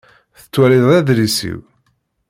Tettwaliḍ 0.39 0.87
adlis-iw? 0.97 1.59